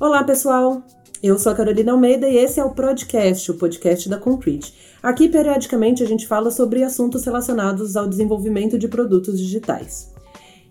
[0.00, 0.80] Olá, pessoal!
[1.20, 4.72] Eu sou a Carolina Almeida e esse é o Podcast, o podcast da Concrete.
[5.02, 10.14] Aqui, periodicamente, a gente fala sobre assuntos relacionados ao desenvolvimento de produtos digitais.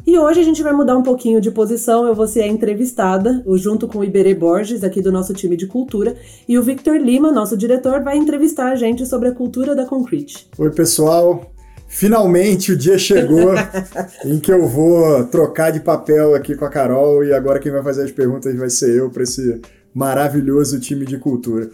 [0.05, 2.07] E hoje a gente vai mudar um pouquinho de posição.
[2.07, 5.67] Eu vou ser a entrevistada, junto com o Iberê Borges, aqui do nosso time de
[5.67, 6.15] cultura,
[6.47, 10.47] e o Victor Lima, nosso diretor, vai entrevistar a gente sobre a cultura da Concrete.
[10.57, 11.56] Oi, pessoal!
[11.87, 13.53] Finalmente o dia chegou
[14.25, 17.81] em que eu vou trocar de papel aqui com a Carol e agora quem vai
[17.81, 19.61] fazer as perguntas vai ser eu para esse
[19.93, 21.69] maravilhoso time de cultura.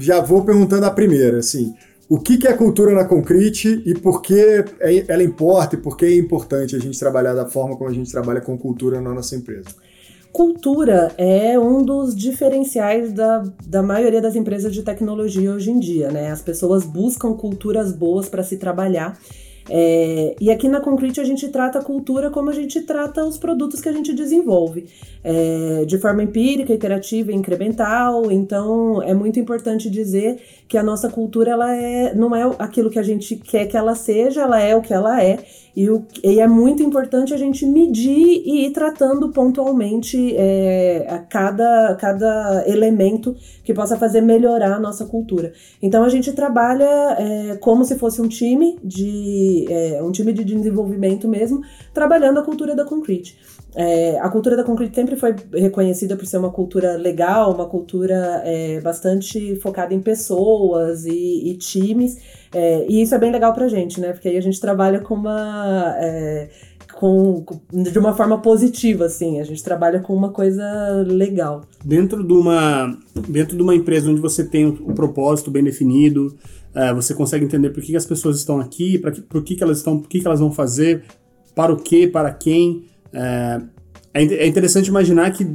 [0.00, 1.74] Já vou perguntando a primeira, assim,
[2.08, 4.64] o que, que é cultura na Concrete e por que
[5.06, 8.10] ela importa e por que é importante a gente trabalhar da forma como a gente
[8.10, 9.68] trabalha com cultura na nossa empresa?
[10.32, 16.10] Cultura é um dos diferenciais da, da maioria das empresas de tecnologia hoje em dia,
[16.10, 16.30] né?
[16.30, 19.16] As pessoas buscam culturas boas para se trabalhar
[19.72, 23.38] é, e aqui na Concrete a gente trata a cultura como a gente trata os
[23.38, 24.86] produtos que a gente desenvolve,
[25.22, 28.32] é, de forma empírica, iterativa e incremental.
[28.32, 32.98] Então é muito importante dizer que a nossa cultura ela é, não é aquilo que
[32.98, 35.38] a gente quer que ela seja, ela é o que ela é.
[35.74, 41.18] E, o, e é muito importante a gente medir e ir tratando pontualmente é, a
[41.18, 45.52] cada, cada elemento que possa fazer melhorar a nossa cultura.
[45.80, 50.44] Então a gente trabalha é, como se fosse um time de é, um time de
[50.44, 51.60] desenvolvimento mesmo,
[51.94, 53.38] trabalhando a cultura da Concrete.
[53.74, 58.42] É, a cultura da Concrete sempre foi reconhecida por ser uma cultura legal, uma cultura
[58.44, 62.18] é, bastante focada em pessoas e, e times.
[62.52, 64.12] É, e isso é bem legal pra gente, né?
[64.12, 65.94] Porque aí a gente trabalha com uma.
[65.98, 66.48] É,
[66.94, 69.40] com, de uma forma positiva, assim.
[69.40, 70.64] A gente trabalha com uma coisa
[71.06, 71.62] legal.
[71.84, 76.36] Dentro de uma, dentro de uma empresa onde você tem o propósito bem definido,
[76.74, 79.78] é, você consegue entender por que, as pessoas estão aqui, que, por que, que elas
[79.78, 81.04] estão, por que, que elas vão fazer,
[81.54, 82.84] para o que, para quem.
[83.12, 83.60] É,
[84.14, 85.46] é, é interessante imaginar que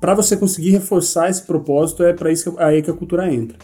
[0.00, 3.56] para você conseguir reforçar esse propósito é para isso que, aí que a cultura entra.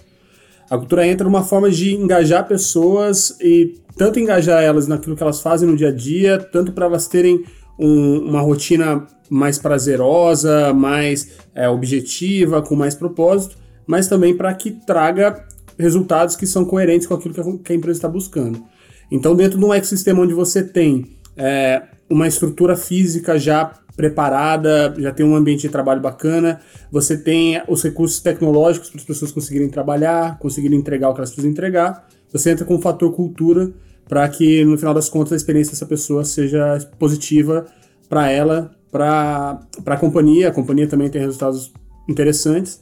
[0.70, 5.42] A cultura entra numa forma de engajar pessoas e tanto engajar elas naquilo que elas
[5.42, 7.44] fazem no dia a dia, tanto para elas terem
[7.78, 14.70] um, uma rotina mais prazerosa, mais é, objetiva, com mais propósito, mas também para que
[14.70, 15.44] traga
[15.78, 18.64] resultados que são coerentes com aquilo que a, que a empresa está buscando.
[19.10, 25.12] Então, dentro de um ecossistema onde você tem é, uma estrutura física já preparada, já
[25.12, 26.60] tem um ambiente de trabalho bacana,
[26.90, 31.30] você tem os recursos tecnológicos para as pessoas conseguirem trabalhar, conseguirem entregar o que elas
[31.30, 33.70] precisam entregar, você entra com o fator cultura
[34.08, 37.66] para que no final das contas a experiência dessa pessoa seja positiva
[38.08, 41.72] para ela, para a companhia, a companhia também tem resultados
[42.08, 42.80] interessantes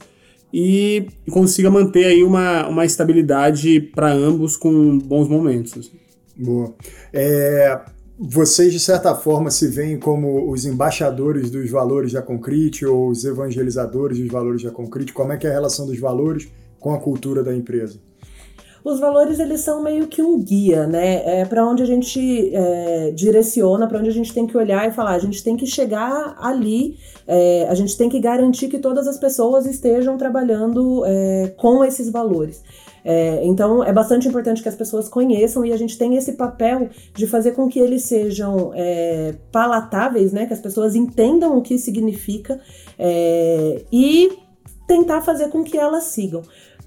[0.51, 5.91] e consiga manter aí uma, uma estabilidade para ambos com bons momentos.
[6.35, 6.73] Boa.
[7.13, 7.79] É,
[8.21, 13.23] vocês, de certa forma, se veem como os embaixadores dos valores da Concrete ou os
[13.23, 15.13] evangelizadores dos valores da Concrete?
[15.13, 16.49] Como é que é a relação dos valores
[16.81, 17.97] com a cultura da empresa?
[18.83, 21.41] Os valores eles são meio que um guia, né?
[21.41, 24.91] É para onde a gente é, direciona, para onde a gente tem que olhar e
[24.91, 25.11] falar.
[25.11, 29.17] A gente tem que chegar ali, é, a gente tem que garantir que todas as
[29.17, 32.61] pessoas estejam trabalhando é, com esses valores.
[33.03, 36.89] É, então é bastante importante que as pessoas conheçam e a gente tem esse papel
[37.13, 40.45] de fazer com que eles sejam é, palatáveis, né?
[40.45, 42.59] Que as pessoas entendam o que significa
[42.97, 44.37] é, e
[44.87, 46.41] tentar fazer com que elas sigam.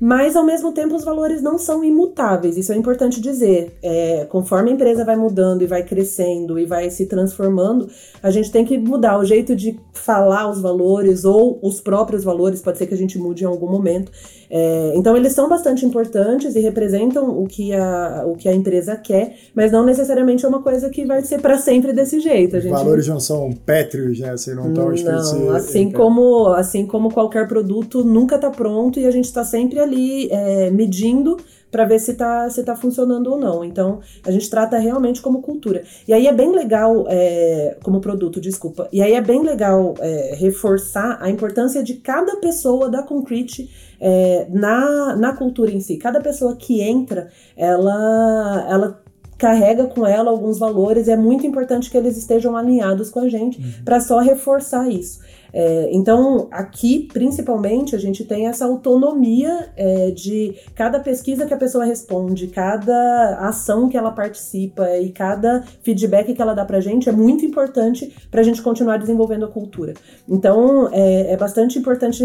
[0.05, 3.79] Mas, ao mesmo tempo, os valores não são imutáveis, isso é importante dizer.
[3.81, 7.89] É, conforme a empresa vai mudando e vai crescendo e vai se transformando,
[8.21, 12.61] a gente tem que mudar o jeito de falar os valores ou os próprios valores,
[12.61, 14.11] pode ser que a gente mude em algum momento.
[14.51, 18.97] É, então, eles são bastante importantes e representam o que, a, o que a empresa
[18.97, 22.57] quer, mas não necessariamente é uma coisa que vai ser para sempre desse jeito.
[22.57, 22.73] Os gente...
[22.73, 24.31] valores não são pétreos, né?
[24.31, 29.11] Assim, não estão Não, assim como, assim como qualquer produto nunca está pronto e a
[29.13, 31.37] gente está sempre ali ali é, medindo
[31.71, 33.65] para ver se está se tá funcionando ou não.
[33.65, 35.83] Então, a gente trata realmente como cultura.
[36.07, 38.89] E aí é bem legal, é, como produto, desculpa.
[38.93, 44.47] E aí é bem legal é, reforçar a importância de cada pessoa da Concrete é,
[44.51, 45.97] na, na cultura em si.
[45.97, 49.03] Cada pessoa que entra, ela, ela
[49.39, 53.29] carrega com ela alguns valores, e é muito importante que eles estejam alinhados com a
[53.29, 53.85] gente uhum.
[53.85, 55.21] para só reforçar isso.
[55.53, 61.57] É, então, aqui, principalmente, a gente tem essa autonomia é, de cada pesquisa que a
[61.57, 67.09] pessoa responde, cada ação que ela participa e cada feedback que ela dá pra gente
[67.09, 69.93] é muito importante para a gente continuar desenvolvendo a cultura.
[70.29, 72.25] Então, é, é bastante importante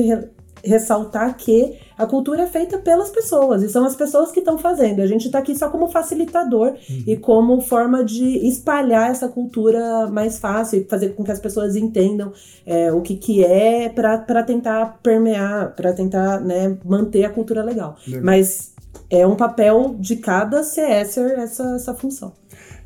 [0.63, 5.01] ressaltar que a cultura é feita pelas pessoas e são as pessoas que estão fazendo.
[5.01, 7.04] A gente está aqui só como facilitador uhum.
[7.07, 11.75] e como forma de espalhar essa cultura mais fácil e fazer com que as pessoas
[11.75, 12.31] entendam
[12.65, 17.98] é, o que, que é para tentar permear, para tentar né, manter a cultura legal.
[18.07, 18.21] Uhum.
[18.24, 18.74] Mas
[19.10, 22.33] é um papel de cada CS essa, essa função.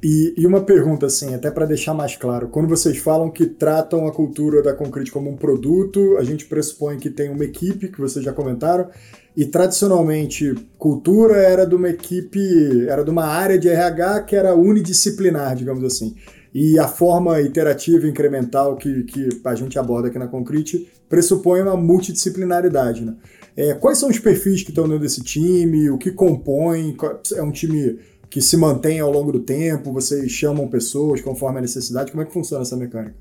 [0.03, 4.07] E, e, uma pergunta, assim, até para deixar mais claro: quando vocês falam que tratam
[4.07, 8.01] a cultura da Concrete como um produto, a gente pressupõe que tem uma equipe, que
[8.01, 8.89] vocês já comentaram,
[9.37, 14.55] e tradicionalmente cultura era de uma equipe, era de uma área de RH que era
[14.55, 16.15] unidisciplinar, digamos assim.
[16.53, 21.77] E a forma iterativa incremental que, que a gente aborda aqui na Concrete pressupõe uma
[21.77, 23.05] multidisciplinaridade.
[23.05, 23.15] Né?
[23.55, 25.89] É, quais são os perfis que estão dentro desse time?
[25.89, 26.95] O que compõe?
[27.35, 27.99] É um time
[28.31, 29.91] que se mantém ao longo do tempo?
[29.91, 32.11] Vocês chamam pessoas conforme a necessidade?
[32.11, 33.13] Como é que funciona essa mecânica?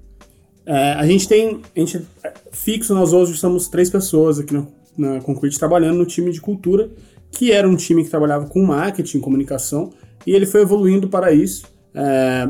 [0.64, 2.06] É, a gente tem, a gente
[2.52, 4.66] fixo, nós hoje somos três pessoas aqui na,
[4.96, 6.88] na Concrete trabalhando no time de cultura,
[7.32, 9.90] que era um time que trabalhava com marketing, comunicação,
[10.24, 11.66] e ele foi evoluindo para isso.
[11.92, 12.48] É,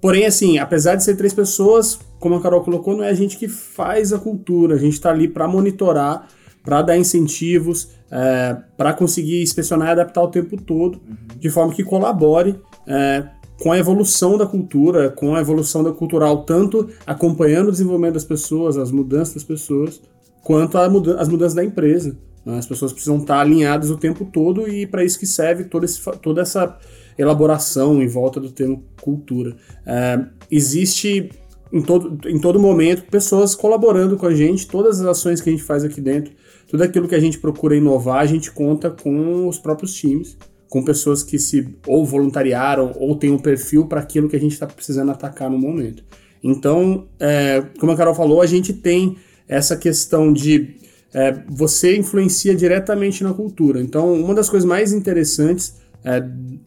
[0.00, 3.36] porém, assim, apesar de ser três pessoas, como a Carol colocou, não é a gente
[3.36, 6.28] que faz a cultura, a gente está ali para monitorar,
[6.62, 11.38] para dar incentivos, é, para conseguir inspecionar e adaptar o tempo todo, uhum.
[11.38, 13.26] de forma que colabore é,
[13.60, 18.24] com a evolução da cultura, com a evolução da cultural, tanto acompanhando o desenvolvimento das
[18.24, 20.00] pessoas, as mudanças das pessoas,
[20.42, 22.16] quanto muda as mudanças da empresa.
[22.44, 22.58] Né?
[22.58, 26.00] As pessoas precisam estar alinhadas o tempo todo e para isso que serve todo esse,
[26.22, 26.78] toda essa
[27.18, 29.54] elaboração em volta do termo cultura.
[29.86, 31.30] É, existe
[31.72, 35.52] em todo, em todo momento pessoas colaborando com a gente, todas as ações que a
[35.52, 36.32] gente faz aqui dentro
[36.70, 40.38] tudo aquilo que a gente procura inovar, a gente conta com os próprios times,
[40.68, 44.52] com pessoas que se ou voluntariaram ou têm um perfil para aquilo que a gente
[44.52, 46.04] está precisando atacar no momento.
[46.42, 49.16] Então, é, como a Carol falou, a gente tem
[49.48, 50.76] essa questão de
[51.12, 53.80] é, você influencia diretamente na cultura.
[53.80, 56.22] Então, uma das coisas mais interessantes é,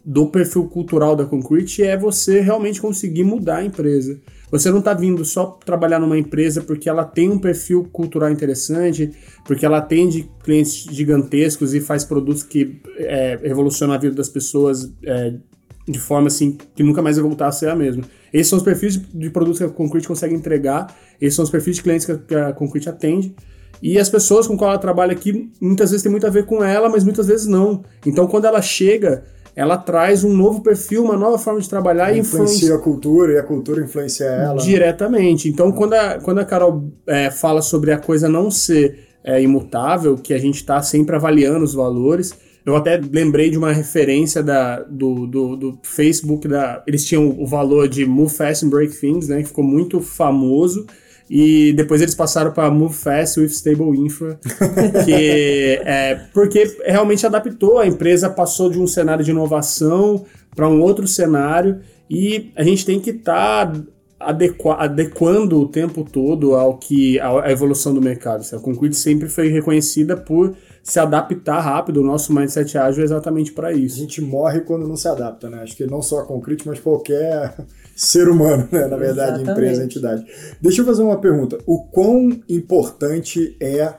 [0.06, 4.20] do perfil cultural da Concrete é você realmente conseguir mudar a empresa.
[4.52, 9.12] Você não está vindo só trabalhar numa empresa porque ela tem um perfil cultural interessante,
[9.46, 14.94] porque ela atende clientes gigantescos e faz produtos que é, revolucionam a vida das pessoas
[15.04, 15.34] é,
[15.88, 18.04] de forma assim que nunca mais vai voltar a ser a mesma.
[18.32, 21.78] Esses são os perfis de, produtos que a Concrete consegue entregar, esses são os perfis
[21.78, 23.36] de clientes que a Concrete atende.
[23.82, 26.64] E as pessoas com qual ela trabalha aqui, muitas vezes tem muito a ver com
[26.64, 27.84] ela, mas muitas vezes não.
[28.06, 29.24] Então, quando ela chega,
[29.56, 32.80] ela traz um novo perfil, uma nova forma de trabalhar ela e influencia influencia a
[32.80, 34.62] cultura e a cultura influencia ela.
[34.62, 35.50] Diretamente.
[35.50, 40.18] Então, quando a, quando a Carol é, fala sobre a coisa não ser é, imutável,
[40.18, 42.34] que a gente está sempre avaliando os valores,
[42.66, 47.46] eu até lembrei de uma referência da, do, do, do, Facebook, da, eles tinham o
[47.46, 50.86] valor de Move Fast and Break Things, né, que ficou muito famoso,
[51.30, 54.40] e depois eles passaram para Move Fast with Stable Infra,
[55.06, 60.26] que é porque realmente adaptou, a empresa passou de um cenário de inovação
[60.56, 61.80] para um outro cenário
[62.10, 63.84] e a gente tem que estar tá
[64.20, 68.44] adequa adequando o tempo todo ao que a, evolução do mercado.
[68.56, 72.02] A Concrete sempre foi reconhecida por se adaptar rápido.
[72.02, 73.98] O nosso mindset ágil é exatamente para isso.
[73.98, 75.62] A gente morre quando não se adapta, né?
[75.62, 77.54] Acho que não só a Concrete, mas qualquer
[77.96, 78.88] ser humano, né?
[78.88, 79.52] Na verdade, exatamente.
[79.52, 80.26] empresa, entidade.
[80.62, 81.58] Deixa eu fazer uma pergunta.
[81.66, 83.94] O quão importante é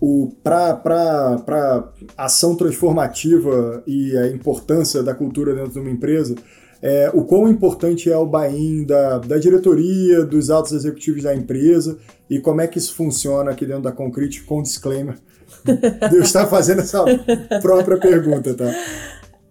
[0.00, 6.34] o para ação transformativa e a importância da cultura dentro de uma empresa
[6.82, 11.96] é, o quão importante é o buy-in da, da diretoria, dos altos executivos da empresa
[12.28, 15.14] e como é que isso funciona aqui dentro da Concrete com disclaimer.
[16.10, 17.04] Deus está fazendo essa
[17.60, 18.74] própria pergunta, tá?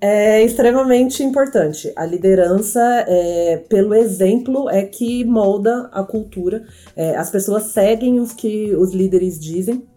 [0.03, 1.93] É extremamente importante.
[1.95, 6.65] A liderança, é, pelo exemplo, é que molda a cultura.
[6.95, 9.87] É, as pessoas seguem os que os líderes dizem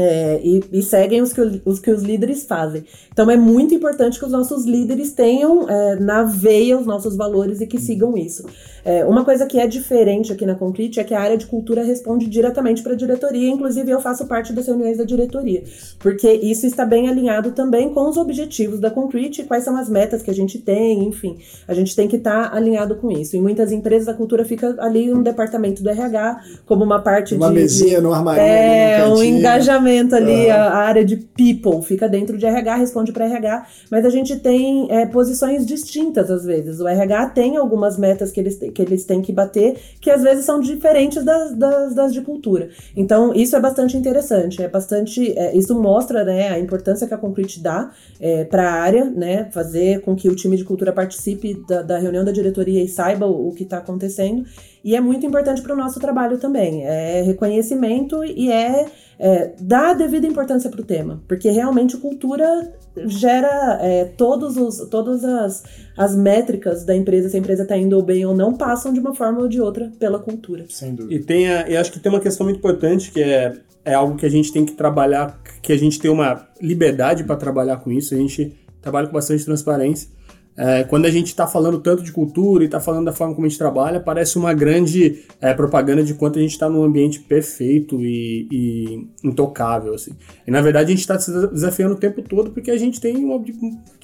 [0.00, 2.84] é, e, e, seguem os que, os que os líderes fazem.
[3.12, 7.60] Então é muito importante que os nossos líderes tenham é, na veia os nossos valores
[7.60, 8.44] e que sigam isso.
[8.84, 11.82] É, uma coisa que é diferente aqui na Concrete é que a área de cultura
[11.82, 15.64] responde diretamente para a diretoria, inclusive eu faço parte das reuniões da diretoria,
[15.98, 20.22] porque isso está bem alinhado também com os objetivos da Concrete, quais são as metas
[20.22, 23.36] que a gente tem, enfim, a gente tem que estar tá alinhado com isso.
[23.36, 27.48] Em muitas empresas a cultura fica ali no departamento do RH como uma parte uma
[27.48, 30.52] de mesinha no armário, é um engajamento departamento ali, uhum.
[30.52, 34.36] a, a, área de people fica dentro de RH, responde para RH, mas a gente
[34.36, 36.80] tem é, posições distintas às vezes.
[36.80, 40.44] O RH tem algumas metas que eles, que eles têm que bater, que às vezes
[40.44, 42.68] são diferentes das, das, das de cultura.
[42.96, 45.36] Então, isso é bastante interessante, é bastante.
[45.38, 47.90] É, isso mostra né, a importância que a Concrete dá
[48.20, 49.48] é, para a área, né?
[49.52, 53.26] Fazer com que o time de cultura participe da, da reunião da diretoria e saiba
[53.26, 54.44] o, o que está acontecendo.
[54.84, 56.84] E é muito importante para o nosso trabalho também.
[56.84, 58.86] É reconhecimento e é,
[59.18, 61.22] é dar a devida importância para o tema.
[61.26, 62.72] Porque realmente cultura
[63.06, 65.64] gera é, todos os, todas as,
[65.96, 69.14] as métricas da empresa, se a empresa está indo bem ou não, passam de uma
[69.14, 70.64] forma ou de outra pela cultura.
[70.68, 71.14] Sem dúvida.
[71.14, 73.54] E tem a, eu acho que tem uma questão muito importante que é,
[73.84, 77.36] é algo que a gente tem que trabalhar, que a gente tem uma liberdade para
[77.36, 80.17] trabalhar com isso, a gente trabalha com bastante transparência
[80.58, 83.46] é, quando a gente está falando tanto de cultura e está falando da forma como
[83.46, 87.20] a gente trabalha, parece uma grande é, propaganda de quanto a gente está num ambiente
[87.20, 89.94] perfeito e, e, intocável.
[89.94, 90.10] Assim.
[90.44, 93.24] E na verdade a gente está se desafiando o tempo todo porque a gente tem
[93.24, 93.44] um,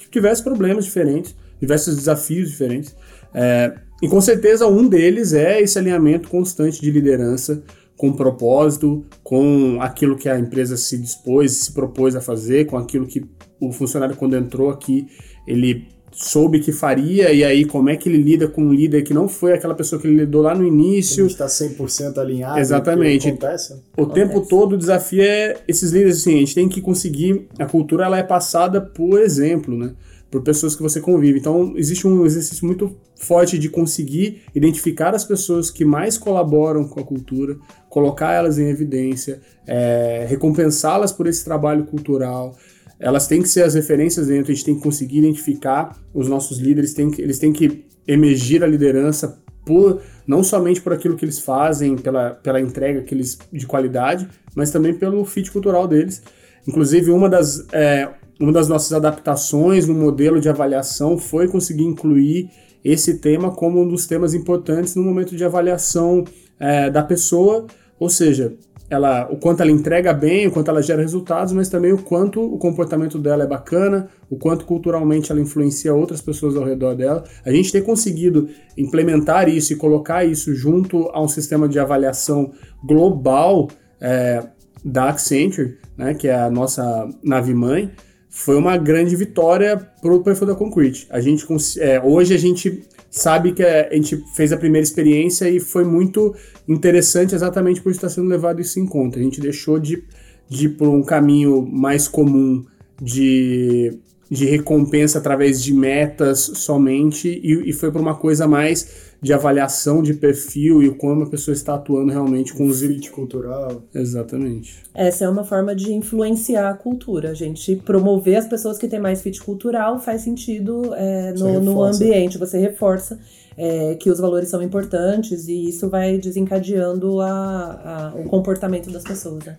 [0.09, 2.95] diversos problemas diferentes, diversos desafios diferentes.
[3.33, 7.61] É, e com certeza um deles é esse alinhamento constante de liderança
[7.97, 13.05] com propósito, com aquilo que a empresa se dispôs, se propôs a fazer, com aquilo
[13.05, 13.25] que
[13.59, 15.07] o funcionário quando entrou aqui
[15.47, 19.13] ele soube que faria, e aí como é que ele lida com um líder que
[19.13, 21.27] não foi aquela pessoa que ele lidou lá no início.
[21.27, 22.57] está 100% alinhado.
[22.57, 23.27] Exatamente.
[23.27, 23.73] acontece.
[23.97, 24.27] O acontece.
[24.27, 28.05] tempo todo o desafio é esses líderes, assim, a gente tem que conseguir, a cultura
[28.05, 29.93] ela é passada por exemplo, né?
[30.31, 31.39] Por pessoas que você convive.
[31.39, 36.99] Então, existe um exercício muito forte de conseguir identificar as pessoas que mais colaboram com
[36.99, 37.57] a cultura,
[37.89, 42.55] colocar elas em evidência, é, recompensá-las por esse trabalho cultural,
[42.99, 46.59] elas têm que ser as referências dentro, a gente tem que conseguir identificar os nossos
[46.59, 51.39] líderes, que, eles têm que emergir a liderança por não somente por aquilo que eles
[51.39, 56.21] fazem, pela, pela entrega que eles, de qualidade, mas também pelo fit cultural deles.
[56.67, 58.09] Inclusive, uma das, é,
[58.39, 62.49] uma das nossas adaptações no modelo de avaliação foi conseguir incluir
[62.83, 66.23] esse tema como um dos temas importantes no momento de avaliação
[66.59, 67.65] é, da pessoa,
[67.99, 68.53] ou seja,
[68.89, 72.41] ela, o quanto ela entrega bem, o quanto ela gera resultados, mas também o quanto
[72.41, 77.23] o comportamento dela é bacana, o quanto culturalmente ela influencia outras pessoas ao redor dela.
[77.43, 82.51] A gente ter conseguido implementar isso e colocar isso junto a um sistema de avaliação
[82.85, 84.43] global é,
[84.83, 87.91] da Accenture, né, que é a nossa nave mãe,
[88.29, 91.07] foi uma grande vitória para o perfil da Concrete.
[91.09, 91.45] A gente,
[91.79, 92.83] é, hoje a gente
[93.15, 96.35] sabe que a gente fez a primeira experiência e foi muito
[96.67, 99.17] interessante exatamente por estar sendo levado isso em conta.
[99.17, 100.03] A gente deixou de,
[100.49, 102.65] de ir por um caminho mais comum
[103.01, 103.97] de,
[104.29, 110.03] de recompensa através de metas somente e, e foi para uma coisa mais de avaliação
[110.03, 113.83] de perfil e como a pessoa está atuando realmente com os fit cultural.
[113.93, 114.83] Exatamente.
[114.93, 117.31] Essa é uma forma de influenciar a cultura.
[117.31, 121.83] A gente promover as pessoas que têm mais fit cultural faz sentido é, no, no
[121.83, 122.37] ambiente.
[122.37, 123.19] Você reforça
[123.57, 129.03] é, que os valores são importantes e isso vai desencadeando a, a, o comportamento das
[129.03, 129.45] pessoas.
[129.45, 129.57] Né?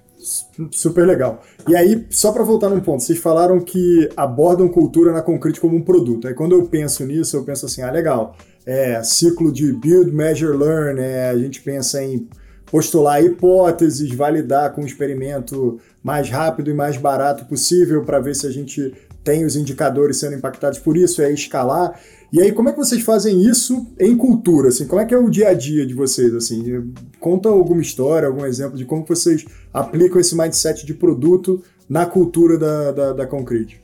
[0.70, 1.42] Super legal.
[1.68, 5.76] E aí, só para voltar num ponto, vocês falaram que abordam cultura na Concrete como
[5.76, 6.28] um produto.
[6.28, 10.56] Aí quando eu penso nisso, eu penso assim, ah, legal, é, ciclo de build, measure,
[10.56, 12.28] learn, é, a gente pensa em
[12.70, 18.46] postular hipóteses, validar com um experimento mais rápido e mais barato possível para ver se
[18.46, 18.92] a gente
[19.26, 22.00] tem os indicadores sendo impactados por isso, é escalar.
[22.32, 24.68] E aí, como é que vocês fazem isso em cultura?
[24.68, 26.32] Assim, como é que é o dia a dia de vocês?
[26.32, 32.06] Assim, conta alguma história, algum exemplo de como vocês aplicam esse mindset de produto na
[32.06, 33.80] cultura da, da, da Concrete.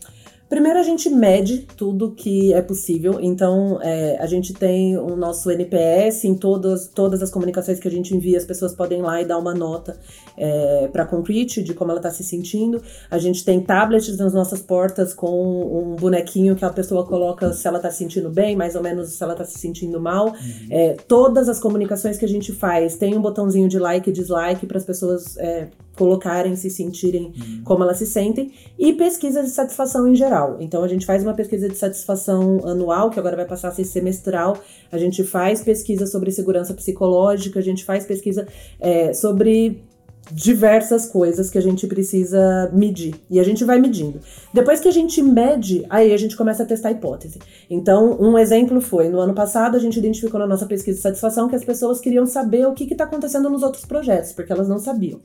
[0.53, 5.51] Primeiro a gente mede tudo que é possível, então é, a gente tem o nosso
[5.51, 9.23] NPS em todas, todas as comunicações que a gente envia, as pessoas podem ir lá
[9.23, 9.99] e dar uma nota
[10.37, 12.83] é, para a Concrete de como ela está se sentindo.
[13.11, 17.67] A gente tem tablets nas nossas portas com um bonequinho que a pessoa coloca se
[17.67, 20.27] ela está se sentindo bem, mais ou menos se ela está se sentindo mal.
[20.27, 20.35] Uhum.
[20.71, 24.67] É, todas as comunicações que a gente faz tem um botãozinho de like e dislike
[24.67, 27.63] para as pessoas é, colocarem, se sentirem uhum.
[27.65, 30.57] como elas se sentem, e pesquisa de satisfação em geral.
[30.61, 33.85] Então a gente faz uma pesquisa de satisfação anual, que agora vai passar a ser
[33.85, 34.59] semestral,
[34.91, 38.47] a gente faz pesquisa sobre segurança psicológica, a gente faz pesquisa
[38.81, 39.83] é, sobre
[40.31, 43.15] diversas coisas que a gente precisa medir.
[43.29, 44.21] E a gente vai medindo.
[44.53, 47.39] Depois que a gente mede, aí a gente começa a testar a hipótese.
[47.69, 51.49] Então, um exemplo foi, no ano passado, a gente identificou na nossa pesquisa de satisfação
[51.49, 54.79] que as pessoas queriam saber o que está acontecendo nos outros projetos, porque elas não
[54.79, 55.21] sabiam.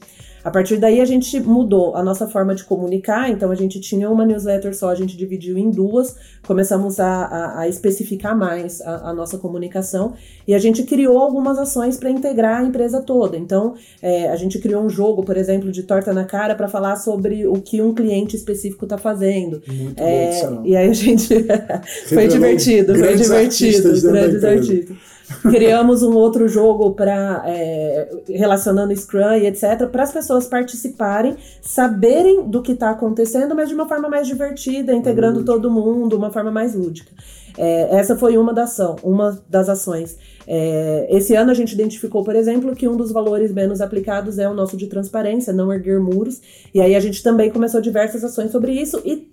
[0.48, 4.10] A partir daí, a gente mudou a nossa forma de comunicar, então a gente tinha
[4.10, 6.16] uma newsletter só, a gente dividiu em duas,
[6.48, 10.13] começamos a, a, a especificar mais a, a, nossa comunicação
[10.48, 13.36] e a gente criou algumas ações para integrar a empresa toda.
[13.36, 16.96] Então, é, a gente criou um jogo, por exemplo, de torta na cara para falar
[16.96, 19.62] sobre o que um cliente específico está fazendo.
[19.67, 21.27] Muito é, bom, E aí a gente
[22.10, 24.98] foi divertido, foi divertido, grandes artistas.
[25.41, 29.88] Criamos um outro jogo para é, relacionando Scrum e etc.
[29.91, 34.94] para as pessoas participarem, saberem do que está acontecendo, mas de uma forma mais divertida,
[34.94, 37.12] integrando todo mundo, uma forma mais lúdica.
[37.58, 40.17] É, essa foi uma da ação, uma das ações.
[40.48, 44.50] É, esse ano a gente identificou, por exemplo, que um dos valores menos aplicados é
[44.50, 46.42] o nosso de transparência, não erguer muros.
[46.74, 49.27] E aí a gente também começou diversas ações sobre isso e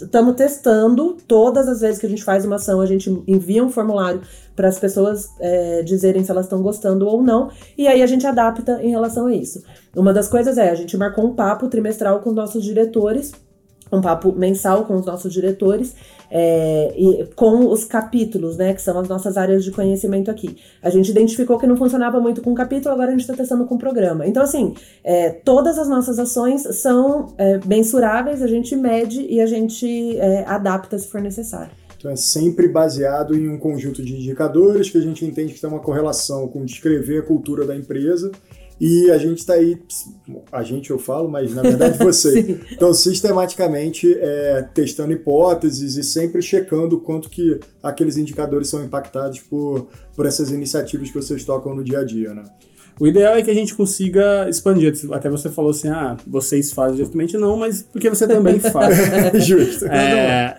[0.00, 1.16] estamos testando.
[1.26, 4.22] Todas as vezes que a gente faz uma ação, a gente envia um formulário
[4.54, 7.50] para as pessoas é, dizerem se elas estão gostando ou não.
[7.76, 9.62] E aí a gente adapta em relação a isso.
[9.96, 13.32] Uma das coisas é, a gente marcou um papo trimestral com os nossos diretores
[13.92, 15.94] um papo mensal com os nossos diretores
[16.30, 20.56] é, e com os capítulos, né, que são as nossas áreas de conhecimento aqui.
[20.82, 23.78] A gente identificou que não funcionava muito com capítulo, agora a gente está testando com
[23.78, 24.26] programa.
[24.26, 24.74] Então, assim,
[25.04, 30.44] é, todas as nossas ações são é, mensuráveis, a gente mede e a gente é,
[30.46, 31.70] adapta se for necessário.
[31.96, 35.70] Então é sempre baseado em um conjunto de indicadores que a gente entende que tem
[35.70, 38.30] uma correlação com descrever a cultura da empresa
[38.80, 39.78] e a gente está aí,
[40.50, 42.60] a gente eu falo, mas na verdade você.
[42.72, 49.38] então, sistematicamente é, testando hipóteses e sempre checando o quanto que aqueles indicadores são impactados
[49.40, 52.42] por, por essas iniciativas que vocês tocam no dia a dia, né?
[52.98, 54.92] O ideal é que a gente consiga expandir.
[55.12, 58.96] Até você falou assim, ah, vocês fazem diretamente, não, mas porque você também faz.
[59.44, 59.86] Justo.
[59.86, 60.56] É,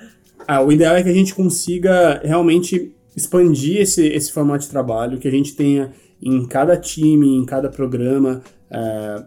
[0.47, 5.17] ah, o ideal é que a gente consiga realmente expandir esse, esse formato de trabalho,
[5.17, 9.23] que a gente tenha em cada time, em cada programa, é,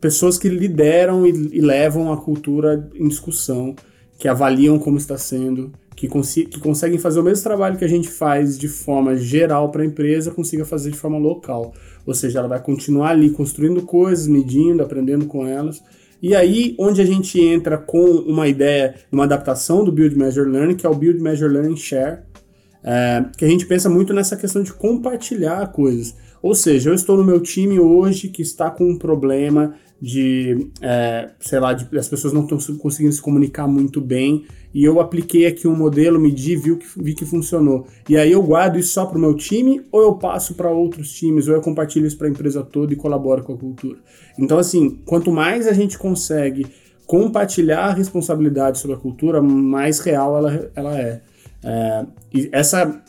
[0.00, 3.74] pessoas que lideram e, e, levam a cultura em discussão,
[4.18, 6.08] que avaliam como está sendo, que,
[6.46, 9.86] que conseguem fazer o mesmo trabalho que a gente faz de forma geral para a
[9.86, 11.72] empresa, consiga fazer de forma local.
[12.04, 15.82] Ou seja, ela vai continuar ali construindo coisas, medindo, aprendendo com elas.
[16.22, 20.74] E aí, onde a gente entra com uma ideia, uma adaptação do Build Measure Learning,
[20.74, 22.20] que é o Build Measure Learning Share,
[22.82, 26.14] é, que a gente pensa muito nessa questão de compartilhar coisas.
[26.42, 31.30] Ou seja, eu estou no meu time hoje que está com um problema de, é,
[31.40, 35.46] sei lá, de, as pessoas não estão conseguindo se comunicar muito bem e eu apliquei
[35.46, 37.86] aqui um modelo, medi, viu que, vi que funcionou.
[38.08, 41.12] E aí eu guardo isso só para o meu time ou eu passo para outros
[41.12, 43.98] times ou eu compartilho isso para a empresa toda e colaboro com a cultura.
[44.38, 46.66] Então, assim, quanto mais a gente consegue
[47.06, 51.22] compartilhar a responsabilidade sobre a cultura, mais real ela, ela é.
[51.66, 53.02] É, e essa,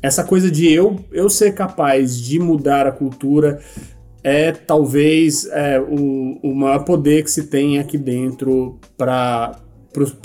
[0.00, 3.60] essa coisa de eu, eu ser capaz de mudar a cultura
[4.22, 9.60] é talvez é, o, o maior poder que se tem aqui dentro para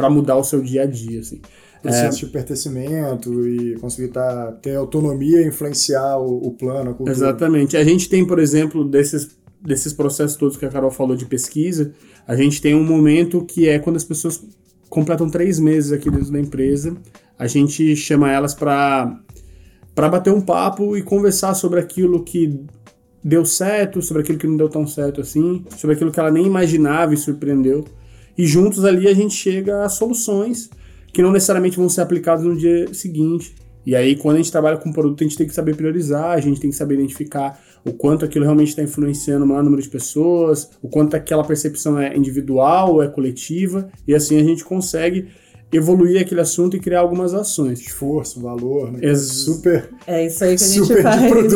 [0.10, 1.19] mudar o seu dia a dia.
[1.19, 1.41] Assim.
[1.84, 7.12] É, de pertencimento e conseguir tá, ter autonomia e influenciar o, o plano, a cultura.
[7.12, 7.75] Exatamente.
[7.75, 9.30] A gente tem, por exemplo, desses,
[9.62, 11.93] desses processos todos que a Carol falou de pesquisa,
[12.28, 14.43] a gente tem um momento que é quando as pessoas
[14.89, 16.97] completam três meses aqui dentro da empresa,
[17.39, 19.23] a gente chama elas para
[19.95, 22.60] bater um papo e conversar sobre aquilo que
[23.23, 26.45] deu certo, sobre aquilo que não deu tão certo assim, sobre aquilo que ela nem
[26.45, 27.86] imaginava e surpreendeu.
[28.38, 30.69] E juntos ali a gente chega a soluções
[31.13, 33.56] que não necessariamente vão ser aplicadas no dia seguinte.
[33.86, 36.39] E aí, quando a gente trabalha com produto, a gente tem que saber priorizar, a
[36.39, 39.89] gente tem que saber identificar o quanto aquilo realmente está influenciando o maior número de
[39.89, 45.30] pessoas, o quanto aquela percepção é individual ou é coletiva, e assim a gente consegue
[45.71, 47.79] evoluir aquele assunto e criar algumas ações.
[47.79, 48.99] Esforço, valor, né?
[49.01, 49.89] Ex super.
[50.08, 51.53] É isso aí que a gente faz.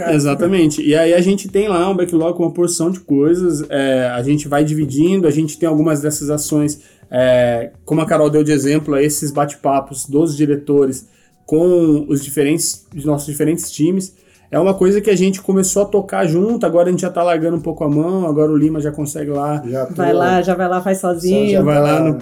[0.00, 0.82] É, Exatamente.
[0.82, 4.22] E aí a gente tem lá um backlog com uma porção de coisas, é, a
[4.22, 8.52] gente vai dividindo, a gente tem algumas dessas ações, é, como a Carol deu de
[8.52, 11.08] exemplo, esses bate-papos dos diretores
[11.44, 14.14] com os diferentes, os nossos diferentes times
[14.50, 17.22] é uma coisa que a gente começou a tocar junto, agora a gente já tá
[17.22, 19.62] largando um pouco a mão, agora o Lima já consegue lá.
[19.64, 21.52] Já tô, vai lá, já vai lá, faz sozinho.
[21.52, 22.18] Já vai lá no...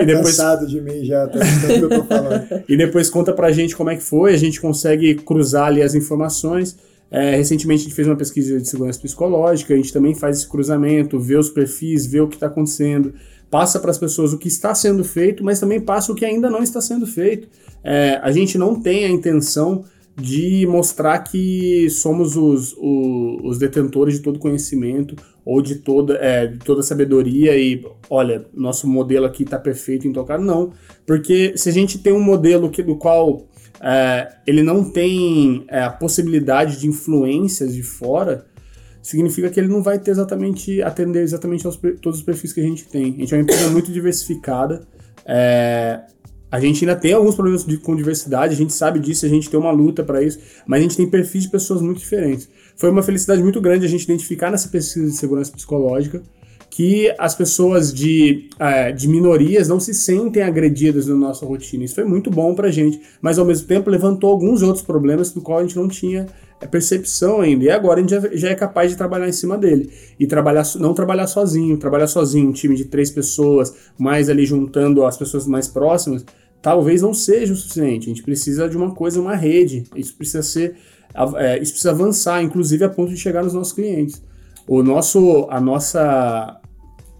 [0.00, 0.36] e depois...
[0.36, 2.46] Cansado de mim já, tá que eu tô falando.
[2.66, 5.94] e depois conta pra gente como é que foi, a gente consegue cruzar ali as
[5.94, 6.78] informações.
[7.10, 10.48] É, recentemente a gente fez uma pesquisa de segurança psicológica, a gente também faz esse
[10.48, 13.12] cruzamento, vê os perfis, vê o que está acontecendo,
[13.50, 16.48] passa para as pessoas o que está sendo feito, mas também passa o que ainda
[16.48, 17.48] não está sendo feito.
[17.84, 19.84] É, a gente não tem a intenção
[20.16, 26.46] de mostrar que somos os, os, os, detentores de todo conhecimento ou de toda, é,
[26.46, 30.38] de toda sabedoria e olha, nosso modelo aqui está perfeito em tocar.
[30.38, 30.72] Não,
[31.06, 33.46] porque se a gente tem um modelo que, do qual
[33.78, 38.46] é, ele não tem é, a possibilidade de influências de fora,
[39.02, 42.64] significa que ele não vai ter exatamente atender exatamente aos todos os perfis que a
[42.64, 43.14] gente tem.
[43.14, 44.80] A gente é uma empresa muito diversificada.
[45.26, 46.00] É,
[46.56, 49.50] a gente ainda tem alguns problemas de, com diversidade, a gente sabe disso, a gente
[49.50, 52.48] tem uma luta para isso, mas a gente tem perfis de pessoas muito diferentes.
[52.76, 56.22] foi uma felicidade muito grande a gente identificar nessa pesquisa de segurança psicológica
[56.70, 61.84] que as pessoas de, é, de minorias não se sentem agredidas na nossa rotina.
[61.84, 65.40] Isso foi muito bom pra gente, mas ao mesmo tempo levantou alguns outros problemas do
[65.40, 66.26] qual a gente não tinha
[66.60, 67.64] é, percepção ainda.
[67.64, 69.90] E agora a gente já, já, é capaz de trabalhar em cima dele.
[70.18, 75.04] E trabalhar, não trabalhar sozinho, trabalhar sozinho, um time de três pessoas, mais ali juntando
[75.06, 76.24] as pessoas mais próximas,
[76.66, 78.06] talvez não seja o suficiente.
[78.06, 79.84] A gente precisa de uma coisa, uma rede.
[79.94, 80.74] Isso precisa ser.
[81.36, 84.20] É, isso precisa avançar, inclusive a ponto de chegar nos nossos clientes.
[84.66, 86.60] O nosso, a nossa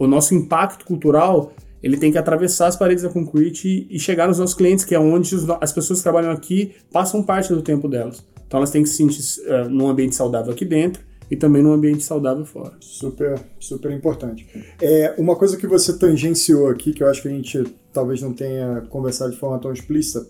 [0.01, 4.41] o nosso impacto cultural ele tem que atravessar as paredes da Concrete e chegar nos
[4.41, 8.27] nossos clientes, que é onde as pessoas que trabalham aqui passam parte do tempo delas.
[8.49, 11.01] Então elas têm que se sentir uh, num ambiente saudável aqui dentro
[11.31, 12.73] e também num ambiente saudável fora.
[12.81, 14.47] Super, super importante.
[14.81, 18.33] É, uma coisa que você tangenciou aqui, que eu acho que a gente talvez não
[18.33, 20.27] tenha conversado de forma tão explícita,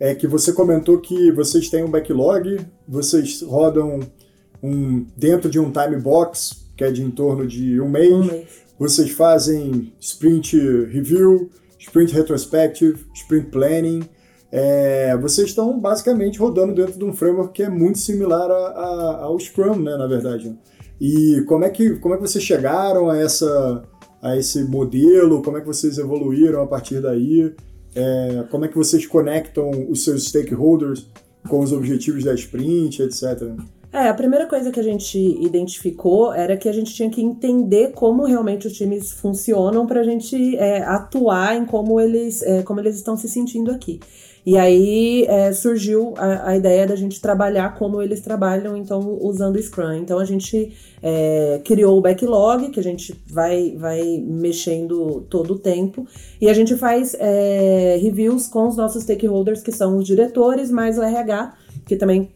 [0.00, 4.00] é que você comentou que vocês têm um backlog, vocês rodam
[4.62, 8.12] um, dentro de um time box, que é de em torno de um mês.
[8.12, 10.56] Um mês vocês fazem sprint
[10.86, 14.08] review, sprint retrospective, sprint planning.
[14.50, 19.24] É, vocês estão basicamente rodando dentro de um framework que é muito similar a, a,
[19.24, 20.56] ao Scrum, né, na verdade.
[21.00, 23.84] E como é que como é que vocês chegaram a essa
[24.22, 25.42] a esse modelo?
[25.42, 27.54] Como é que vocês evoluíram a partir daí?
[27.94, 31.06] É, como é que vocês conectam os seus stakeholders
[31.48, 33.54] com os objetivos da sprint, etc.
[33.90, 37.92] É, a primeira coisa que a gente identificou era que a gente tinha que entender
[37.92, 42.80] como realmente os times funcionam para a gente é, atuar em como eles, é, como
[42.80, 43.98] eles estão se sentindo aqui.
[44.44, 49.56] E aí é, surgiu a, a, ideia da gente trabalhar como eles trabalham, então, usando
[49.56, 49.94] o Scrum.
[49.94, 50.72] Então a gente
[51.02, 56.06] é, criou o backlog, que a gente vai, vai mexendo todo o tempo,
[56.40, 60.96] e a gente faz é, reviews com os nossos stakeholders, que são os diretores, mais
[60.98, 61.54] o RH,
[61.86, 62.30] que também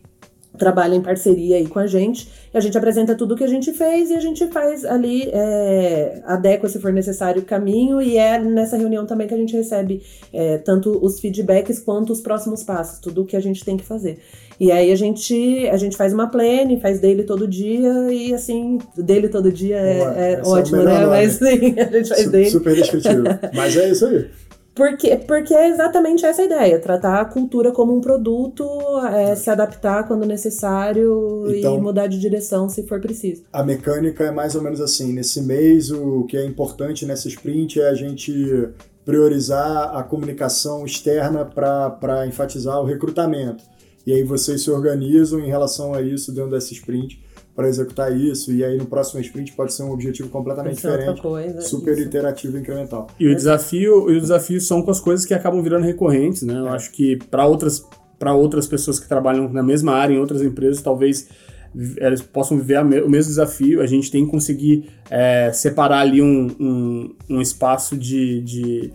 [0.56, 2.28] trabalha em parceria aí com a gente.
[2.52, 5.28] E a gente apresenta tudo o que a gente fez e a gente faz ali,
[5.32, 8.00] é, adequa se for necessário o caminho.
[8.00, 12.20] E é nessa reunião também que a gente recebe é, tanto os feedbacks quanto os
[12.20, 14.18] próximos passos, tudo o que a gente tem que fazer.
[14.60, 18.78] E aí a gente, a gente faz uma plane, faz dele todo dia e assim,
[18.96, 21.06] dele todo dia é, é, é ótimo, né?
[21.06, 22.50] Mas sim, a gente faz dele.
[22.50, 23.24] Super descritivo.
[23.54, 24.26] Mas é isso aí.
[24.74, 28.66] Porque, porque é exatamente essa a ideia, tratar a cultura como um produto,
[29.06, 33.42] é, se adaptar quando necessário então, e mudar de direção se for preciso.
[33.52, 37.80] A mecânica é mais ou menos assim, nesse mês o que é importante nessa sprint
[37.80, 38.70] é a gente
[39.04, 43.64] priorizar a comunicação externa para enfatizar o recrutamento.
[44.06, 47.22] E aí vocês se organizam em relação a isso dentro dessa sprint
[47.54, 51.60] para executar isso, e aí no próximo sprint pode ser um objetivo completamente diferente, coisa,
[51.60, 52.02] super isso.
[52.02, 53.08] iterativo e incremental.
[53.20, 56.54] E o desafio, e o desafio são com as coisas que acabam virando recorrentes, né?
[56.54, 56.70] Eu é.
[56.70, 57.84] acho que para outras
[58.18, 61.28] para outras pessoas que trabalham na mesma área em outras empresas, talvez
[61.74, 63.80] eles possam viver o mesmo desafio.
[63.80, 68.92] A gente tem que conseguir é, separar ali um, um, um espaço de, de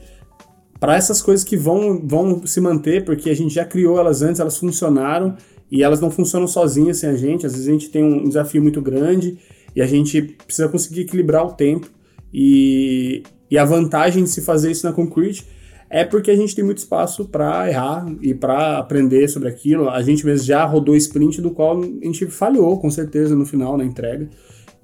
[0.80, 4.39] para essas coisas que vão, vão se manter, porque a gente já criou elas antes,
[4.39, 5.36] elas funcionaram
[5.72, 7.46] e elas não funcionam sozinhas sem a gente.
[7.46, 9.38] Às vezes a gente tem um desafio muito grande
[9.76, 11.90] e a gente precisa conseguir equilibrar o tempo.
[12.34, 15.46] E, e a vantagem de se fazer isso na Concrete
[15.90, 19.90] é porque a gente tem muito espaço para errar e para aprender sobre aquilo.
[19.90, 23.78] A gente mesmo já rodou sprint do qual a gente falhou, com certeza, no final,
[23.78, 24.30] na entrega.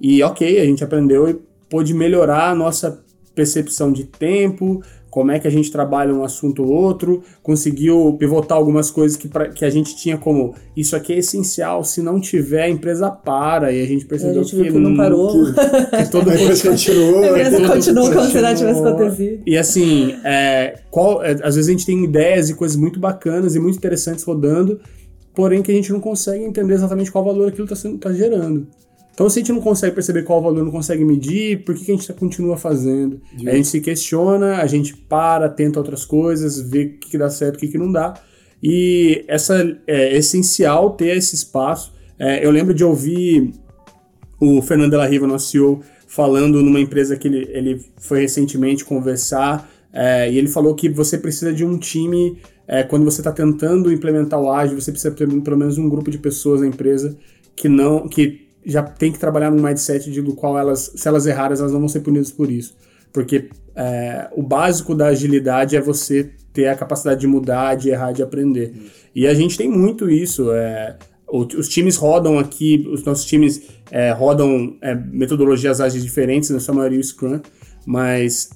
[0.00, 4.82] E ok, a gente aprendeu e pôde melhorar a nossa percepção de tempo,
[5.14, 9.28] como é que a gente trabalha um assunto ou outro, conseguiu pivotar algumas coisas que,
[9.28, 13.12] pra, que a gente tinha como isso aqui é essencial, se não tiver, a empresa
[13.12, 15.44] para, e a gente percebeu a gente que, que, não parou.
[15.54, 17.22] Que, que todo mundo continuou.
[17.22, 19.42] A empresa continuou como se nada tivesse acontecido.
[19.46, 23.54] E assim, é, qual, é, às vezes a gente tem ideias e coisas muito bacanas
[23.54, 24.80] e muito interessantes rodando,
[25.32, 28.66] porém que a gente não consegue entender exatamente qual valor aquilo está tá gerando.
[29.14, 31.92] Então, se a gente não consegue perceber qual valor, não consegue medir, por que, que
[31.92, 33.20] a gente continua fazendo?
[33.46, 37.30] A gente se questiona, a gente para, tenta outras coisas, vê o que, que dá
[37.30, 38.14] certo, o que, que não dá.
[38.60, 41.92] E essa, é essencial ter esse espaço.
[42.18, 43.52] É, eu lembro de ouvir
[44.40, 48.84] o Fernando de la Riva, nosso CEO, falando numa empresa que ele, ele foi recentemente
[48.84, 53.30] conversar, é, e ele falou que você precisa de um time, é, quando você está
[53.30, 57.16] tentando implementar o ágil, você precisa ter pelo menos um grupo de pessoas na empresa
[57.54, 61.26] que não que já tem que trabalhar num mindset de, do qual elas, se elas
[61.26, 62.74] errarem, elas não vão ser punidas por isso.
[63.12, 68.12] Porque é, o básico da agilidade é você ter a capacidade de mudar, de errar,
[68.12, 68.72] de aprender.
[69.14, 70.50] E a gente tem muito isso.
[70.52, 70.96] É,
[71.28, 76.74] os times rodam aqui, os nossos times é, rodam é, metodologias ágeis diferentes, na sua
[76.74, 77.40] maioria o Scrum,
[77.84, 78.50] mas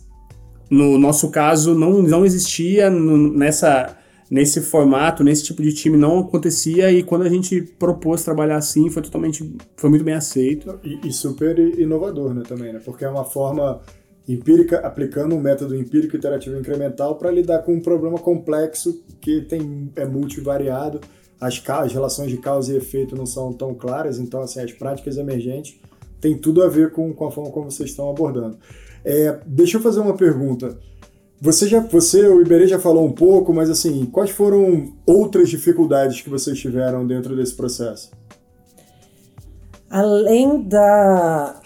[0.70, 3.96] no nosso caso não, não existia no, nessa
[4.30, 8.90] nesse formato, nesse tipo de time não acontecia e quando a gente propôs trabalhar assim
[8.90, 10.78] foi totalmente, foi muito bem aceito.
[10.84, 12.80] E, e super inovador, né, também, né?
[12.84, 13.80] Porque é uma forma
[14.28, 19.90] empírica, aplicando um método empírico iterativo incremental para lidar com um problema complexo que tem,
[19.96, 21.00] é multivariado,
[21.40, 25.16] as, as relações de causa e efeito não são tão claras, então assim, as práticas
[25.16, 25.80] emergentes
[26.20, 28.58] têm tudo a ver com, com a forma como vocês estão abordando.
[29.04, 30.76] É, deixa eu fazer uma pergunta.
[31.40, 36.20] Você já, você, o Iberê já falou um pouco, mas assim, quais foram outras dificuldades
[36.20, 38.10] que vocês tiveram dentro desse processo?
[39.88, 41.60] Além da,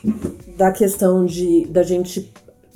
[0.56, 2.30] da questão de da gente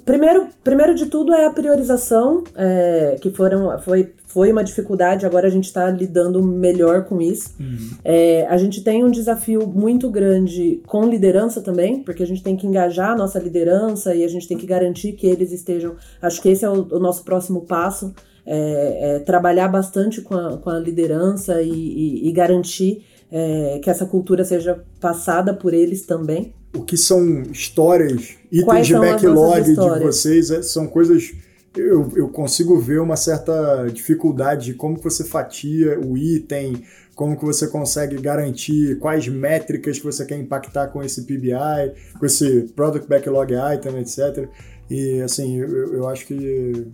[0.06, 5.48] Primeiro, primeiro de tudo é a priorização, é, que foram, foi, foi uma dificuldade, agora
[5.48, 7.52] a gente está lidando melhor com isso.
[7.58, 7.90] Uhum.
[8.04, 12.56] É, a gente tem um desafio muito grande com liderança também, porque a gente tem
[12.56, 15.96] que engajar a nossa liderança e a gente tem que garantir que eles estejam.
[16.22, 18.14] Acho que esse é o, o nosso próximo passo.
[18.48, 23.90] É, é, trabalhar bastante com a, com a liderança e, e, e garantir é, que
[23.90, 30.04] essa cultura seja passada por eles também o que são histórias, itens de backlog de
[30.04, 31.32] vocês, é, são coisas.
[31.76, 36.82] Eu, eu consigo ver uma certa dificuldade de como que você fatia o item,
[37.14, 42.24] como que você consegue garantir quais métricas que você quer impactar com esse PBI, com
[42.24, 44.48] esse Product Backlog Item, etc.
[44.90, 46.86] E assim, eu, eu acho que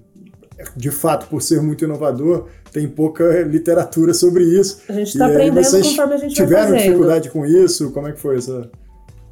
[0.77, 4.83] de fato, por ser muito inovador, tem pouca literatura sobre isso.
[4.89, 7.91] A gente está aprendendo conforme a gente tiveram dificuldade com isso?
[7.91, 8.71] Como é que foi essa?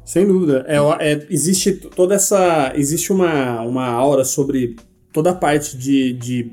[0.05, 0.65] Sem dúvida.
[0.67, 0.77] É,
[1.11, 2.73] é, existe toda essa.
[2.75, 4.75] Existe uma, uma aura sobre
[5.13, 6.51] toda a parte de, de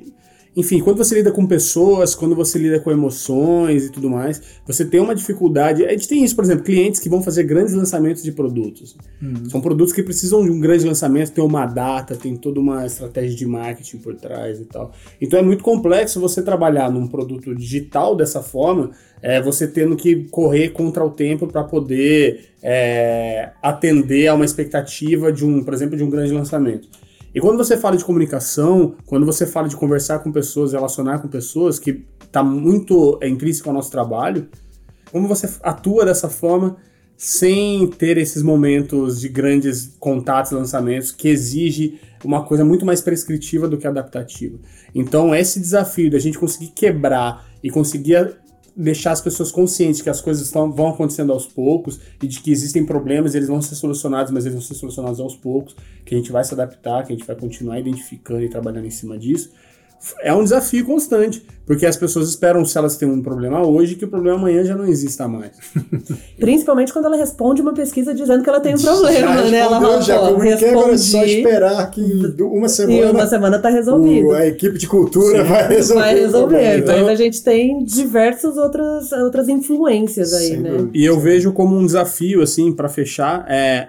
[0.59, 4.85] enfim, quando você lida com pessoas, quando você lida com emoções e tudo mais, você
[4.85, 5.87] tem uma dificuldade.
[5.87, 8.97] A gente tem isso, por exemplo, clientes que vão fazer grandes lançamentos de produtos.
[9.23, 9.49] Uhum.
[9.49, 13.37] São produtos que precisam de um grande lançamento, tem uma data, tem toda uma estratégia
[13.37, 14.91] de marketing por trás e tal.
[15.21, 18.91] Então é muito complexo você trabalhar num produto digital dessa forma,
[19.23, 25.33] é, você tendo que correr contra o tempo para poder é, atender a uma expectativa
[25.33, 26.89] de um, por exemplo, de um grande lançamento.
[27.35, 31.29] E quando você fala de comunicação, quando você fala de conversar com pessoas, relacionar com
[31.29, 34.49] pessoas, que está muito é, intrínseco ao nosso trabalho,
[35.11, 36.77] como você atua dessa forma
[37.17, 43.67] sem ter esses momentos de grandes contatos, lançamentos, que exige uma coisa muito mais prescritiva
[43.67, 44.57] do que adaptativa.
[44.95, 48.39] Então, esse desafio da gente conseguir quebrar e conseguir
[48.79, 52.53] deixar as pessoas conscientes que as coisas estão, vão acontecendo aos poucos e de que
[52.53, 56.19] existem problemas eles vão ser solucionados, mas eles vão ser solucionados aos poucos, que a
[56.19, 59.51] gente vai se adaptar, que a gente vai continuar identificando e trabalhando em cima disso
[60.23, 64.05] é um desafio constante, porque as pessoas esperam, se elas têm um problema hoje, que
[64.05, 65.53] o problema amanhã já não exista mais.
[66.39, 69.59] Principalmente quando ela responde uma pesquisa dizendo que ela tem um problema, já né?
[69.59, 72.03] Ela já respondi, agora é só esperar que
[72.41, 72.99] uma semana.
[72.99, 74.29] E uma semana tá resolvido.
[74.29, 76.03] O, a equipe de cultura Sim, vai resolver.
[76.03, 76.79] Vai resolver.
[76.79, 80.71] Então, então a gente tem diversas outras, outras influências aí, né?
[80.71, 80.91] Dúvida.
[80.95, 83.89] E eu vejo como um desafio, assim, para fechar, é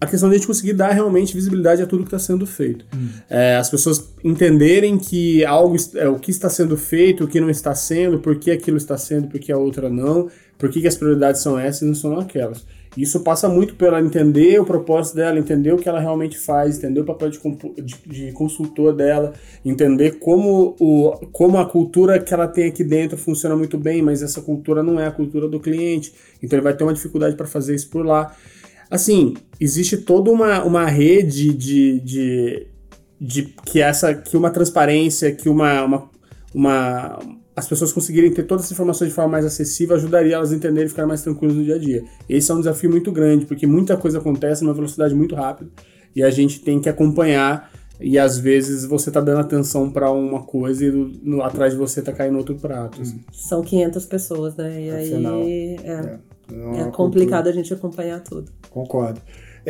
[0.00, 2.84] a questão de a gente conseguir dar realmente visibilidade a tudo que está sendo feito.
[2.94, 3.08] Hum.
[3.28, 7.50] É, as pessoas entenderem que algo é, o que está sendo feito, o que não
[7.50, 10.88] está sendo, por que aquilo está sendo, por que a outra não, por que, que
[10.88, 12.64] as prioridades são essas e não são aquelas.
[12.96, 17.00] Isso passa muito pela entender o propósito dela, entender o que ela realmente faz, entender
[17.00, 17.38] o papel de,
[17.82, 19.34] de, de consultor dela,
[19.64, 24.22] entender como, o, como a cultura que ela tem aqui dentro funciona muito bem, mas
[24.22, 26.12] essa cultura não é a cultura do cliente.
[26.42, 28.34] Então ele vai ter uma dificuldade para fazer isso por lá.
[28.90, 32.66] Assim, existe toda uma, uma rede de, de,
[33.20, 36.10] de que essa que uma transparência, que uma, uma,
[36.54, 37.18] uma
[37.54, 40.86] as pessoas conseguirem ter todas as informações de forma mais acessível ajudaria elas a entenderem
[40.86, 42.04] e ficar mais tranquilos no dia a dia.
[42.28, 45.70] Esse é um desafio muito grande, porque muita coisa acontece numa velocidade muito rápida
[46.14, 47.70] e a gente tem que acompanhar
[48.00, 51.78] e às vezes você tá dando atenção para uma coisa e no, no, atrás de
[51.78, 53.02] você tá caindo outro prato.
[53.02, 53.20] Assim.
[53.32, 54.80] São 500 pessoas, né?
[54.80, 55.90] E Afinal, aí é.
[55.90, 56.18] é.
[56.52, 57.50] É, é complicado cultura.
[57.50, 58.50] a gente acompanhar tudo.
[58.70, 59.20] Concordo.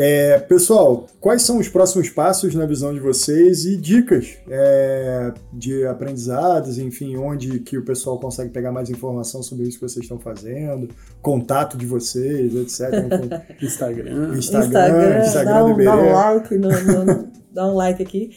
[0.01, 5.85] É, pessoal, quais são os próximos passos na visão de vocês e dicas é, de
[5.87, 10.19] aprendizados, enfim, onde que o pessoal consegue pegar mais informação sobre isso que vocês estão
[10.19, 10.89] fazendo,
[11.21, 12.93] contato de vocês, etc.
[13.61, 14.37] Instagram.
[14.37, 18.31] Instagram, Instagram, Instagram dá, um, dá um like, no, no, dá um like aqui.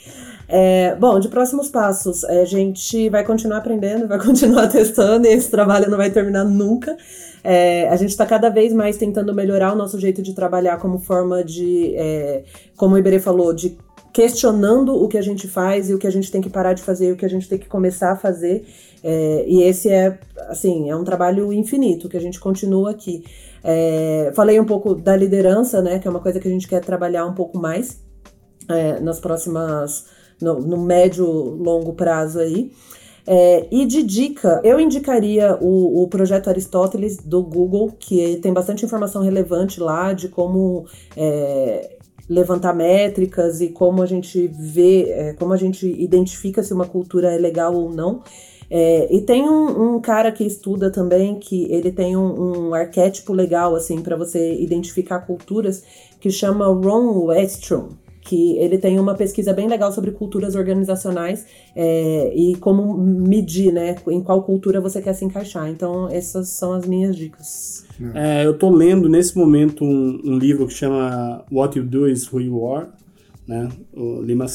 [0.47, 5.51] É, bom, de próximos passos, a gente vai continuar aprendendo, vai continuar testando e esse
[5.51, 6.97] trabalho não vai terminar nunca.
[7.43, 10.99] É, a gente está cada vez mais tentando melhorar o nosso jeito de trabalhar como
[10.99, 12.43] forma de, é,
[12.75, 13.77] como o Iberê falou, de
[14.13, 16.81] questionando o que a gente faz e o que a gente tem que parar de
[16.81, 18.65] fazer e o que a gente tem que começar a fazer.
[19.03, 23.23] É, e esse é, assim, é um trabalho infinito que a gente continua aqui.
[23.63, 26.81] É, falei um pouco da liderança, né, que é uma coisa que a gente quer
[26.81, 28.01] trabalhar um pouco mais
[28.69, 30.05] é, nas próximas,
[30.41, 32.71] no, no médio longo prazo aí.
[33.25, 38.83] É, e de dica, eu indicaria o, o projeto Aristóteles do Google, que tem bastante
[38.85, 45.53] informação relevante lá de como é, levantar métricas e como a gente vê, é, como
[45.53, 48.23] a gente identifica se uma cultura é legal ou não.
[48.73, 53.33] É, e tem um, um, cara que estuda também que ele tem um, um arquétipo
[53.33, 55.83] legal assim para você identificar culturas
[56.21, 57.89] que chama Ron Westrom
[58.31, 63.97] que ele tem uma pesquisa bem legal sobre culturas organizacionais é, e como medir, né,
[64.07, 65.67] em qual cultura você quer se encaixar.
[65.67, 67.83] Então, essas são as minhas dicas.
[68.15, 72.31] É, eu tô lendo nesse momento um, um, livro que chama What You Do Is
[72.31, 72.87] Who You Are,
[73.45, 73.67] né?
[73.91, 74.45] O Lima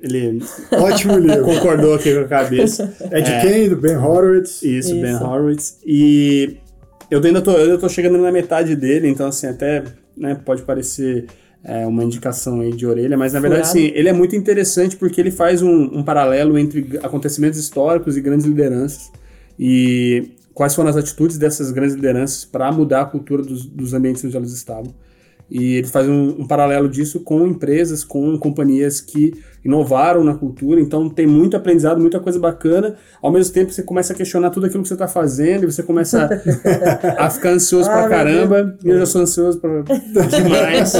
[0.00, 1.44] ele ótimo livro.
[1.44, 2.90] concordou aqui com a cabeça.
[3.10, 3.68] É de é, quem?
[3.68, 4.62] Do Ben Horowitz.
[4.62, 5.78] Isso, isso, Ben Horowitz.
[5.84, 6.56] E
[7.10, 9.84] eu ainda tô, eu tô chegando na metade dele, então assim até
[10.16, 11.26] né, pode parecer
[11.64, 15.18] é, uma indicação aí de orelha, mas na verdade, sim, ele é muito interessante porque
[15.20, 19.10] ele faz um, um, paralelo entre acontecimentos históricos e grandes lideranças
[19.58, 24.22] e quais foram as atitudes dessas grandes lideranças para mudar a cultura dos, dos ambientes
[24.24, 24.94] onde elas estavam.
[25.54, 29.32] E ele faz um, um, paralelo disso com empresas, com companhias que
[29.64, 30.80] inovaram na cultura.
[30.80, 32.96] Então tem muito aprendizado, muita coisa bacana.
[33.22, 35.84] Ao mesmo tempo você começa a questionar tudo aquilo que você está fazendo e você
[35.84, 36.28] começa
[37.16, 38.76] a, a ficar ansioso ah, pra caramba.
[38.84, 40.92] E eu já sou ansioso pra, demais.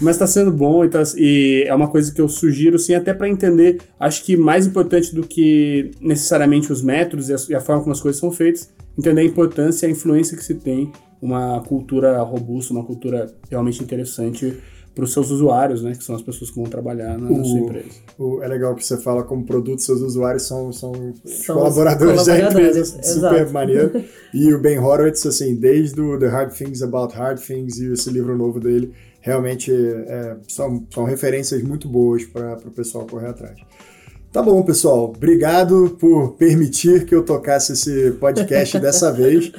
[0.00, 3.12] Mas está sendo bom e, tá, e, é uma coisa que eu sugiro, sim, até
[3.12, 3.82] para entender.
[4.00, 7.92] Acho que mais importante do que necessariamente os métodos e a, e a forma como
[7.92, 12.20] as coisas são feitas, entender a importância e a influência que se tem uma cultura
[12.22, 14.56] robusta, uma cultura realmente interessante
[14.96, 15.92] para os seus usuários, né?
[15.92, 17.88] Que são as pessoas que vão trabalhar na, o, sua empresa.
[18.18, 22.38] O, é legal que você fala como produto, seus usuários são, são, são colaboradores, da
[22.38, 24.02] empresa, super maneiro.
[24.32, 28.08] E o Ben Horowitz, assim, desde o The Hard Things About Hard Things e esse
[28.08, 33.58] livro novo dele, realmente é, são, são referências muito boas para o pessoal correr atrás.
[34.32, 35.04] Tá bom, pessoal.
[35.04, 39.50] Obrigado por permitir que eu tocasse esse podcast dessa vez.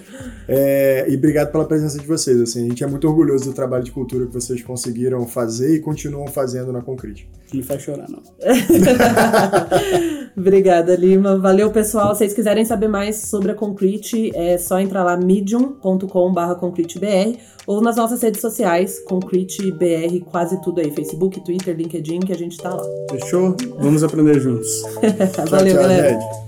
[0.47, 2.39] É, e obrigado pela presença de vocês.
[2.39, 5.80] Assim, a gente é muito orgulhoso do trabalho de cultura que vocês conseguiram fazer e
[5.80, 7.27] continuam fazendo na Concrete.
[7.53, 8.21] Não faz chorar, não.
[10.38, 11.38] Obrigada, Lima.
[11.39, 12.13] Valeu, pessoal.
[12.13, 16.08] Se vocês quiserem saber mais sobre a Concrete, é só entrar lá medium.com.br
[17.67, 22.58] ou nas nossas redes sociais, concretebr, quase tudo aí, Facebook, Twitter, LinkedIn, que a gente
[22.58, 22.84] tá lá.
[23.12, 23.58] Fechou?
[23.77, 24.84] Vamos aprender juntos.
[25.03, 26.12] Valeu, tchau, tchau, galera.
[26.12, 26.47] Red.